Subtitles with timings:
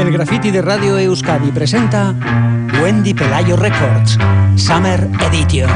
[0.00, 2.14] El graffiti de Radio Euskadi presenta
[2.82, 4.16] Wendy Pelayo Records,
[4.56, 5.68] Summer Edition.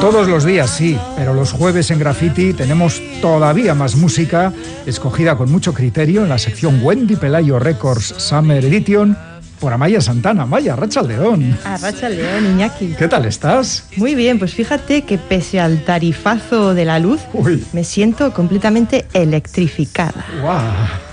[0.00, 4.54] Todos los días sí, pero los jueves en Graffiti tenemos todavía más música,
[4.86, 9.16] escogida con mucho criterio en la sección Wendy Pelayo Records Summer Edition
[9.62, 10.42] por Amaya Santana.
[10.42, 11.56] Amaya, Racha León.
[11.64, 12.96] A Racha León, Iñaki.
[12.98, 13.84] ¿Qué tal estás?
[13.96, 17.64] Muy bien, pues fíjate que pese al tarifazo de la luz, Uy.
[17.72, 20.26] me siento completamente electrificada.
[20.40, 21.11] ¡Guau!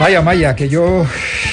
[0.00, 1.04] Vaya, Maya, que yo,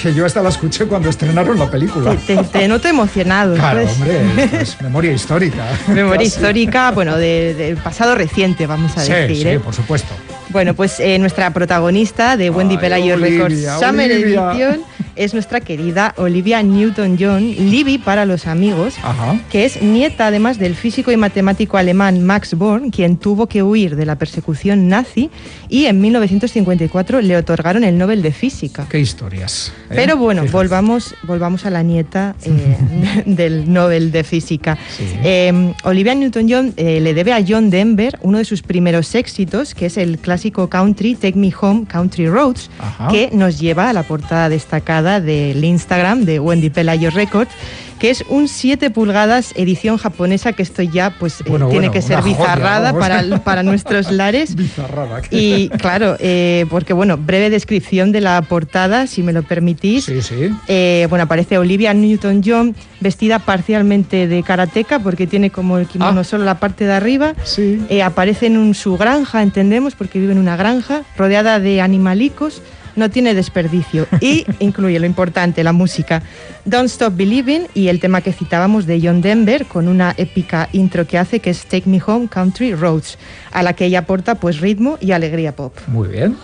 [0.02, 2.16] que yo hasta la escuché cuando estrenaron la película.
[2.52, 3.56] Te, noto emocionado.
[3.56, 3.94] Claro, pues.
[3.94, 5.66] hombre, esto es memoria histórica.
[5.90, 6.28] Memoria Casi.
[6.28, 9.36] histórica, bueno, de- del pasado reciente, vamos a Sí, decir.
[9.38, 9.60] sí, ¿eh?
[9.60, 10.14] por supuesto.
[10.50, 14.10] Bueno, pues eh, nuestra protagonista de Wendy Ay, Pelayo Records Summer.
[14.10, 14.82] Edition
[15.18, 19.40] es nuestra querida Olivia Newton-John, Libby para los amigos, Ajá.
[19.52, 23.96] que es nieta además del físico y matemático alemán Max Born, quien tuvo que huir
[23.96, 25.30] de la persecución nazi
[25.70, 28.86] y en 1954 le otorgaron el Nobel de Física.
[28.90, 29.72] Qué historias.
[29.90, 29.94] ¿eh?
[29.96, 30.58] Pero bueno, Fíjate.
[30.58, 34.78] volvamos, volvamos a la nieta eh, del Nobel de Física.
[34.96, 35.04] Sí.
[35.24, 39.98] Eh, Olivia Newton-John le debe a John Denver uno de sus primeros éxitos, que es
[39.98, 43.08] el clásico country Take Me Home Country Roads, Ajá.
[43.10, 47.52] que nos lleva a la portada destacada del Instagram de Wendy Pelayo Records
[48.00, 52.04] que es un 7 pulgadas edición japonesa, que esto ya pues eh, tiene bueno, que
[52.04, 54.56] ser joya, bizarrada para, para nuestros lares.
[54.56, 55.24] Bizarrada.
[55.32, 60.06] Y claro, eh, porque bueno, breve descripción de la portada, si me lo permitís.
[60.06, 60.52] Sí, sí.
[60.68, 66.24] Eh, bueno, aparece Olivia Newton-John vestida parcialmente de karateca porque tiene como el kimono Ah.
[66.24, 67.34] solo la parte de arriba.
[67.46, 67.82] Sí.
[68.04, 72.62] Aparece en un- su granja, entendemos, porque vive en una granja, rodeada de animalicos,
[72.98, 74.08] no tiene desperdicio.
[74.20, 76.22] Y incluye lo importante, la música.
[76.66, 81.08] Don't Stop Believing y el tema que citábamos de John Denver con una épica intro
[81.08, 83.18] que hace que es Take Me Home Country Roads,
[83.52, 85.74] a la que ella aporta pues ritmo y alegría pop.
[85.88, 86.36] Muy bien.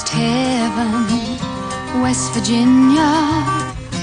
[0.00, 3.44] Almost heaven, West Virginia.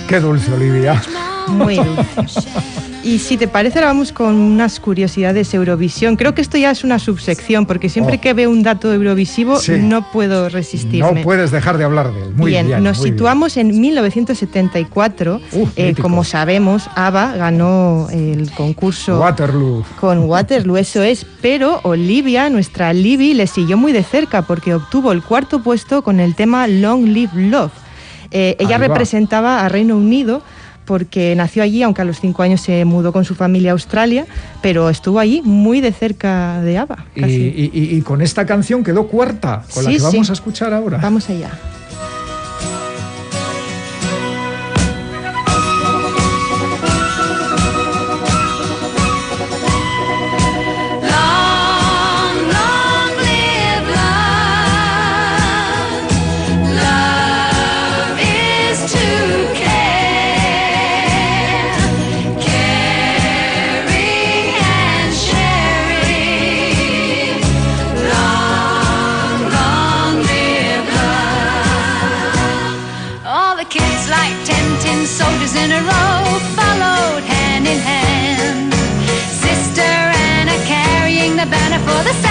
[0.08, 1.02] Qué dulce, Olivia.
[1.47, 1.75] Muy
[2.16, 2.87] dulce.
[3.07, 6.18] Y si te parece, ahora vamos con unas curiosidades Eurovisión.
[6.18, 8.22] Creo que esto ya es una subsección, porque siempre Oh.
[8.22, 9.73] que veo un dato eurovisivo Sí.
[9.79, 11.13] no puedo resistirme.
[11.19, 12.34] No puedes dejar de hablar de él.
[12.35, 12.68] Muy bien.
[12.68, 13.16] bien, nos muy bien.
[13.16, 15.40] situamos en 1974.
[15.53, 19.85] Uf, Eh, como sabemos, ABBA ganó el concurso Waterloo.
[20.01, 25.13] con Waterloo, eso es, pero Olivia, nuestra Libby, le siguió muy de cerca porque obtuvo
[25.13, 27.72] el cuarto puesto con el tema Long Live Love.
[28.31, 30.41] Eh, ella representaba a Reino Unido
[30.88, 34.25] porque nació allí, aunque a los cinco años se mudó con su familia a Australia,
[34.62, 37.06] pero estuvo allí muy de cerca de ABBA.
[37.16, 40.31] Y, y- y- con esta canción quedó cuarta, con la Sí, que vamos sí.
[40.31, 40.98] a escuchar ahora.
[41.00, 41.52] Vamos allá.
[75.63, 78.74] In a row followed hand in hand.
[79.45, 79.89] Sister
[80.31, 82.26] Anna carrying the banner for the.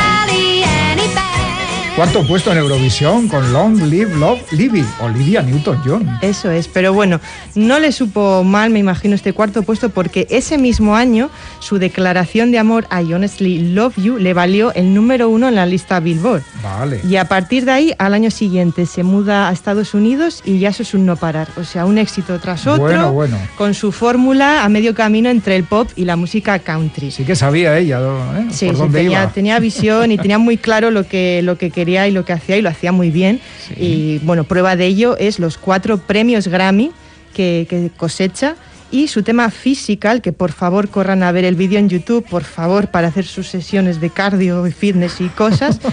[1.96, 6.18] Cuarto puesto en Eurovisión con Long Live Love Libby, Olivia Newton-John.
[6.20, 7.22] Eso es, pero bueno,
[7.54, 12.50] no le supo mal, me imagino, este cuarto puesto porque ese mismo año su declaración
[12.50, 15.98] de amor a I Honestly Love You le valió el número uno en la lista
[16.00, 16.42] Billboard.
[16.62, 17.00] Vale.
[17.08, 20.68] Y a partir de ahí, al año siguiente, se muda a Estados Unidos y ya
[20.68, 21.48] eso es un no parar.
[21.56, 23.38] O sea, un éxito tras otro, Bueno, bueno.
[23.56, 27.10] con su fórmula a medio camino entre el pop y la música country.
[27.10, 28.00] Sí que sabía ella
[28.38, 28.46] ¿eh?
[28.50, 29.32] Sí, por sí, dónde tenía, iba.
[29.32, 32.56] tenía visión y tenía muy claro lo que, lo que quería y lo que hacía
[32.56, 33.40] y lo hacía muy bien.
[33.76, 36.90] Y bueno, prueba de ello es los cuatro premios Grammy
[37.34, 38.56] que, que cosecha
[38.90, 42.44] y su tema Physical, que por favor corran a ver el vídeo en YouTube, por
[42.44, 45.80] favor, para hacer sus sesiones de cardio y fitness y cosas.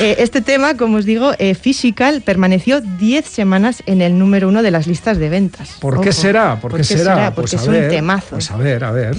[0.00, 4.62] Eh, este tema, como os digo, eh, Physical, permaneció 10 semanas en el número uno
[4.62, 5.70] de las listas de ventas.
[5.80, 6.60] ¿Por qué será?
[6.60, 7.34] ¿Por qué será?
[7.34, 8.28] Porque Pues a es ver, un temazo.
[8.30, 9.16] Pues a ver, a ver.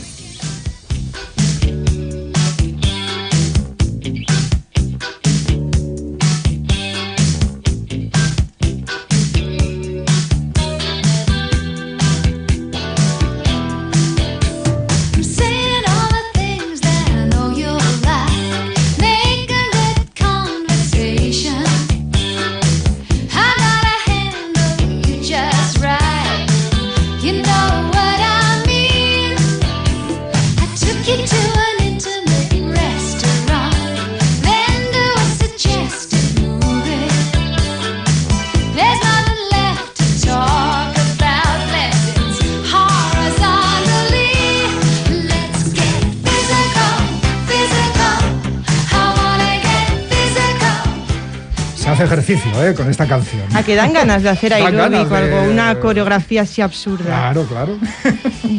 [52.00, 52.74] Hace ejercicio ¿eh?
[52.74, 53.44] con esta canción.
[53.54, 57.06] A que dan ganas de hacer aeróbico, de- algo, una coreografía así absurda.
[57.06, 57.78] Claro, claro.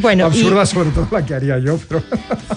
[0.01, 2.03] Bueno, y- Absurda sobre todo la que haría yo, pero,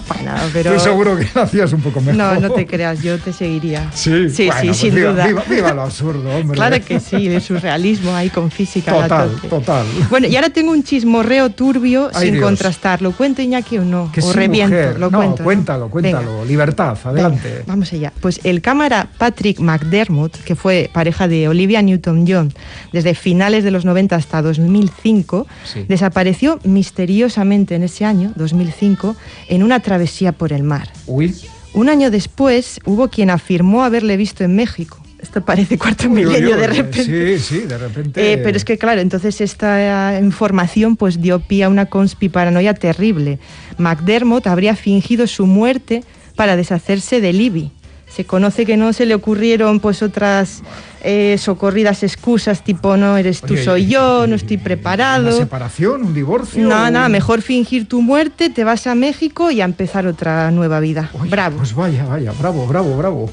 [0.08, 0.72] Bueno, pero...
[0.76, 2.16] estoy seguro que la hacías un poco mejor.
[2.16, 3.90] No, no te creas, yo te seguiría.
[3.94, 5.28] Sí, sí, bueno, sí, pues sin viva, duda.
[5.28, 6.56] Viva, viva lo absurdo, hombre.
[6.56, 8.94] Claro que sí, de surrealismo ahí con física.
[8.94, 9.86] Total, total.
[10.10, 12.46] Bueno, y ahora tengo un chismorreo turbio Ay, sin Dios.
[12.46, 13.02] contrastar.
[13.02, 14.12] ¿Lo cuento Iñaki o no?
[14.12, 15.00] Que o sí, reviento, mujer.
[15.00, 15.38] lo no, cuento.
[15.40, 15.44] ¿no?
[15.44, 16.32] cuéntalo, cuéntalo.
[16.34, 16.46] Venga.
[16.46, 17.50] Libertad, adelante.
[17.50, 18.14] Venga, vamos allá.
[18.22, 22.54] Pues el cámara Patrick McDermott, que fue pareja de Olivia Newton-John
[22.92, 25.86] desde finales de los 90 hasta 2005, Sí.
[25.88, 29.16] desapareció misteriosamente en ese año, 2005,
[29.50, 30.90] en una travesía por el mar.
[31.08, 31.34] Uy.
[31.74, 35.00] Un año después hubo quien afirmó haberle visto en México.
[35.20, 37.04] Esto parece cuarto Uy, uy, milenio uy, de repente.
[37.40, 38.34] Sí, sí, de repente.
[38.34, 42.74] Eh, pero es que claro, entonces esta eh, información pues dio pie a una conspiparanoia
[42.74, 43.40] terrible.
[43.78, 46.04] McDermott habría fingido su muerte
[46.36, 47.72] para deshacerse de Libby.
[48.16, 50.62] Se conoce que no se le ocurrieron pues otras
[51.04, 55.32] eh, socorridas excusas tipo no eres tú Oye, soy yo, no estoy ¿Una preparado.
[55.32, 56.62] separación, un divorcio?
[56.64, 60.80] No, nada, mejor fingir tu muerte, te vas a México y a empezar otra nueva
[60.80, 61.10] vida.
[61.20, 61.58] Oye, Bravo.
[61.58, 63.32] Pues vaya, vaya, bravo, bravo, bravo.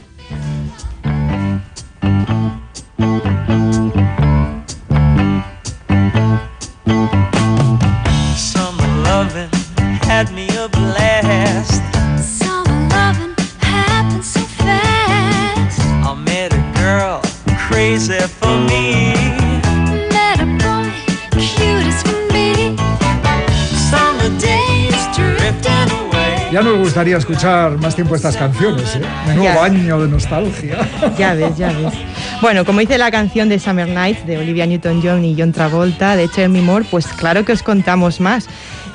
[26.52, 29.00] Ya nos gustaría escuchar más tiempo estas canciones, ¿eh?
[29.28, 29.56] Menudo Ya.
[29.56, 30.78] baño de nostalgia.
[31.16, 31.94] Ya ves, ya ves.
[32.42, 36.28] Bueno, como dice la canción de Summer Nights de Olivia Newton-John y John Travolta de
[36.28, 38.46] Chermy Moore, pues claro que os contamos más.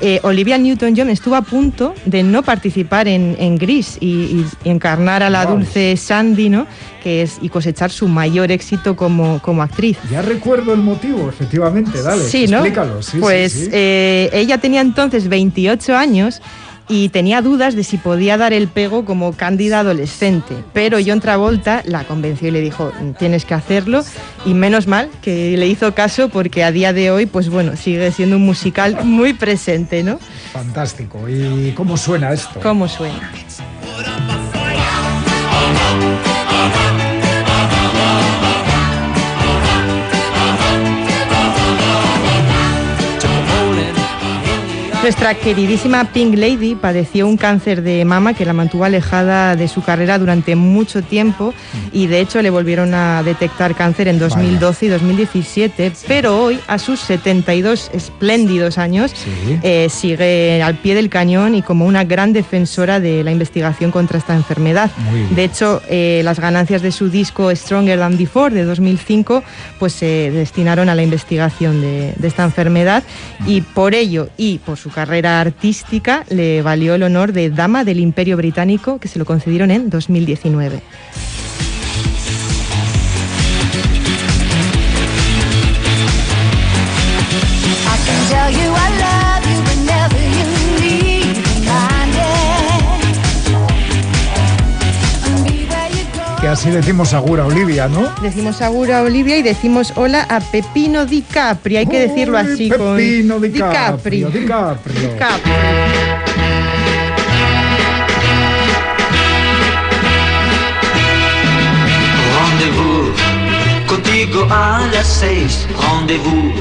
[0.02, 4.70] Eh, Olivia Newton-John estuvo a punto de no participar en, en Gris y, y- y
[4.70, 5.56] encarnar a la Wow.
[5.60, 6.68] dulce Sandy, ¿no?
[7.02, 9.98] Que es, y cosechar su mayor éxito como, como actriz.
[10.12, 12.24] Ya recuerdo el motivo, efectivamente, dale.
[12.24, 12.58] Sí, ¿no?
[12.58, 13.70] Explícalo, sí, sí, pues sí.
[13.72, 16.42] eh, ella tenía entonces 28 años
[16.88, 20.56] y tenía dudas de si podía dar el pego como cándida adolescente.
[20.74, 24.04] Pero John Travolta la convenció y le dijo, tienes que hacerlo.
[24.46, 28.12] Y menos mal que le hizo caso porque a día de hoy, pues bueno, sigue
[28.12, 30.20] siendo un musical muy presente, ¿no?
[30.54, 31.28] Fantástico.
[31.28, 32.60] ¿Y cómo suena esto?
[32.62, 33.32] ¿Cómo suena?
[45.06, 49.84] Nuestra queridísima Pink Lady padeció un cáncer de mama que la mantuvo alejada de su
[49.84, 51.54] carrera durante mucho tiempo
[51.94, 56.80] y de hecho le volvieron a detectar cáncer en 2012 y 2017, pero hoy a
[56.80, 59.60] sus 72 espléndidos años Sí.
[59.62, 64.18] eh, sigue al pie del cañón y como una gran defensora de la investigación contra
[64.18, 64.90] esta enfermedad.
[65.36, 69.44] De hecho, eh, las ganancias de su disco Stronger Than Before de 2005
[69.78, 73.04] pues se destinaron a la investigación de, de esta enfermedad
[73.46, 78.00] y por ello y por su carrera artística le valió el honor de Dama del
[78.00, 80.82] Imperio Británico, que se lo concedieron en 2019.
[96.48, 98.14] Así decimos Agura Olivia, ¿no?
[98.22, 101.78] Decimos Agura Olivia y decimos hola a Pepino Di Capri.
[101.78, 102.98] Hay que decirlo así con.
[102.98, 104.30] Pepino Di Di Di Caprio.
[104.30, 104.94] Di Capri.
[113.88, 115.68] Contigo a las seis.
[115.80, 116.54] Rendezvous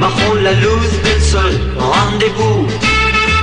[0.00, 1.74] bajo la luz del sol.
[1.76, 2.72] Rendezvous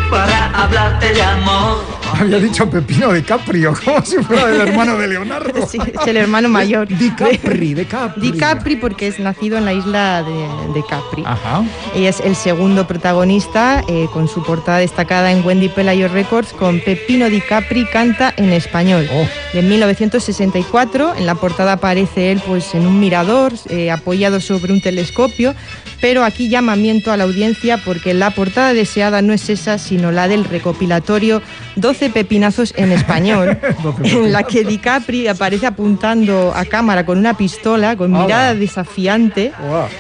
[0.10, 2.01] para hablarte de amor.
[2.20, 5.68] Había dicho Pepino de Caprio, como si fuera el hermano de Leonardo.
[5.68, 6.88] Sí, es el hermano mayor.
[6.88, 8.32] Di Capri, de Capri.
[8.32, 11.24] Di Capri porque es nacido en la isla de, de Capri.
[11.26, 11.64] Ajá.
[11.96, 16.80] Ella es el segundo protagonista, eh, con su portada destacada en Wendy Pelayo Records, con
[16.80, 19.08] Pepino Di Capri canta en español.
[19.14, 19.28] Oh.
[19.54, 24.82] De 1964, en la portada aparece él pues, en un mirador, eh, apoyado sobre un
[24.82, 25.56] telescopio,
[26.02, 30.28] pero aquí llamamiento a la audiencia porque la portada deseada no es esa, sino la
[30.28, 31.42] del recopilatorio
[31.76, 37.18] 12 pepinazos en español, 12 en la que Di Capri aparece apuntando a cámara con
[37.18, 39.52] una pistola, con mirada desafiante,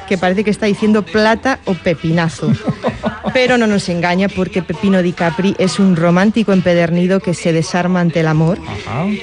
[0.10, 2.51] que parece que está diciendo plata o pepinazo.
[3.34, 8.01] Pero no nos engaña porque Pepino Di Capri es un romántico empedernido que se desarma
[8.01, 8.60] ante el amor.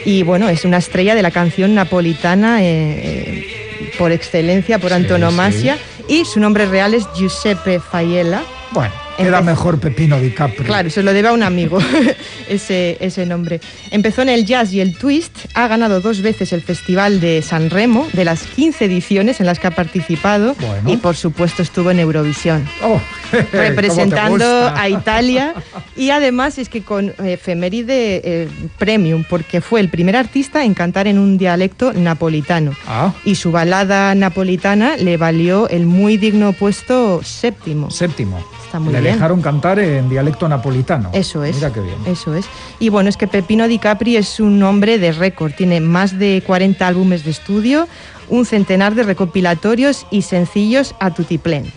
[0.04, 4.96] Y bueno, es una estrella de la canción napolitana eh, eh, por excelencia, por Sí,
[4.96, 5.78] antonomasia.
[6.08, 8.42] Y su nombre real es Giuseppe Faiella.
[8.72, 8.94] Bueno,
[9.26, 10.64] Empezó- mejor Pepino Di Capri.
[10.64, 11.78] Claro, se lo debe a un amigo
[12.48, 13.60] ese, ese nombre.
[13.90, 17.70] Empezó en el jazz y el twist, ha ganado dos veces el Festival de San
[17.70, 20.92] Remo, de las 15 ediciones en las que ha participado, Bueno.
[20.92, 22.68] y por supuesto estuvo en Eurovisión.
[22.82, 25.52] Oh, ¿cómo te representando a Italia
[25.96, 28.48] y además es que con efeméride eh,
[28.78, 33.50] premium porque fue el primer artista en cantar en un dialecto napolitano Ah, y su
[33.52, 37.90] balada napolitana le valió el muy digno puesto séptimo.
[37.90, 38.38] séptimo.
[38.64, 39.16] Está muy Le bien.
[39.16, 41.10] dejaron cantar en dialecto napolitano.
[41.12, 41.56] Eso es.
[41.56, 41.96] Mira qué bien.
[42.06, 42.46] Eso es.
[42.78, 45.52] Y bueno, es que Pepino Di Capri es un hombre de récord.
[45.52, 47.88] Tiene más de 40 álbumes de estudio,
[48.28, 51.72] un centenar de recopilatorios y sencillos a tutiplén.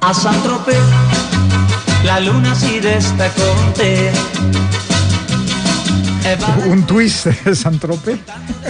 [0.00, 0.78] A Saint-Tropez,
[2.04, 3.42] la luna si destacó
[3.76, 4.10] de
[6.68, 8.18] Un twist de Santrope.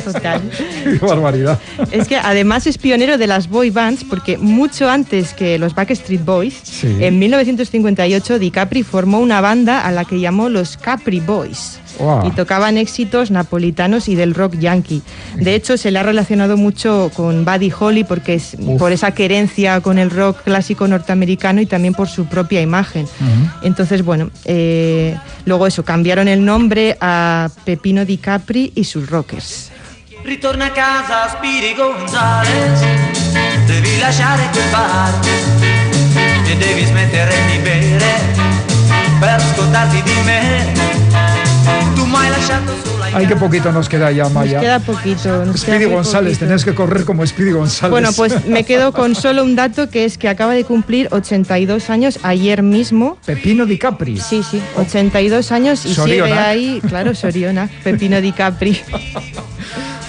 [0.04, 0.40] Total.
[0.84, 1.58] Qué barbaridad.
[1.90, 6.24] Es que además es pionero de las boy bands porque mucho antes que los Backstreet
[6.24, 6.96] Boys, Sí.
[7.00, 11.78] en 1958 DiCapri formó una banda a la que llamó los Capri Boys.
[11.98, 12.26] Wow.
[12.26, 15.02] Y tocaban éxitos napolitanos y del rock yankee.
[15.36, 18.78] De hecho, se le ha relacionado mucho con Buddy Holly porque es Uf.
[18.78, 23.06] por esa querencia con el rock clásico norteamericano y también por su propia imagen.
[23.62, 29.70] Entonces, bueno, eh, luego eso, cambiaron el nombre a Pepino DiCapri y sus Rockers.
[30.24, 32.80] Ritorna a casa Spiri Gonzales
[33.66, 35.14] Devi lasciare quel bar
[36.44, 38.16] E devi smettere di bere
[39.20, 41.27] Per scordarti di me
[43.14, 44.60] Ay, qué poquito nos queda ya, Nos Maya.
[44.60, 45.44] queda poquito.
[45.44, 47.90] nos Speedy González, tenías que correr como Speedy González.
[47.90, 51.90] Bueno, pues me quedo con solo un dato que es que acaba de cumplir 82
[51.90, 53.18] años ayer mismo.
[53.24, 54.18] Pepino Di Capri.
[54.18, 56.38] Sí, sí, 82 años y sigue Sorionak.
[56.38, 58.78] ahí, claro, Soriona, Pepino Di Capri.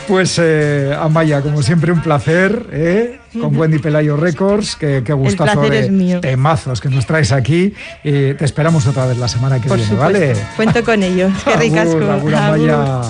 [0.10, 3.20] Pues eh, Amaya, como siempre, un placer, ¿eh?
[3.40, 7.76] Con Wendy Pelayo Records, que, que gustazo de temazos que nos traes aquí.
[8.04, 10.20] Eh, te esperamos otra vez la semana que Por viene, supuesto.
[10.20, 10.36] ¿vale?
[10.56, 11.30] Cuento con ello.
[11.46, 12.00] Qué ricasco.
[12.12, 13.02] Amaya.